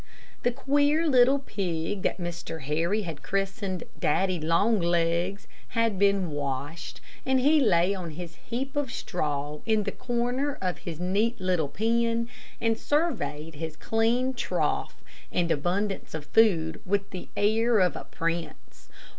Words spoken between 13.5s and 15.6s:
his clean trough and